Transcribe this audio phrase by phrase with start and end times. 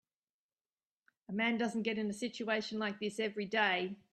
[1.29, 3.97] A man doesn't get in a situation like this every day.